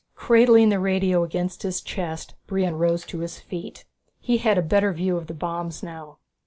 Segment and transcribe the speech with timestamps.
[0.15, 3.85] Cradling the radio against his chest, Brion rose to his feet.
[4.19, 6.17] He had a better view of the bombs now.